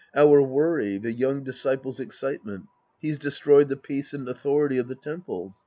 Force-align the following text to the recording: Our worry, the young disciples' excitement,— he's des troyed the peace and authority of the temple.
Our 0.15 0.41
worry, 0.41 0.97
the 0.97 1.13
young 1.13 1.43
disciples' 1.43 1.99
excitement,— 1.99 2.65
he's 3.03 3.19
des 3.19 3.29
troyed 3.29 3.67
the 3.67 3.77
peace 3.77 4.15
and 4.15 4.27
authority 4.27 4.79
of 4.79 4.87
the 4.87 4.95
temple. 4.95 5.55